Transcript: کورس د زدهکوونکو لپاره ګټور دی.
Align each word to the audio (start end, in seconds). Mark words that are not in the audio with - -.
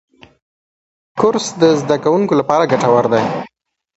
کورس 1.19 1.45
د 1.61 1.63
زدهکوونکو 1.81 2.33
لپاره 2.39 2.69
ګټور 2.71 3.05
دی. 3.13 3.23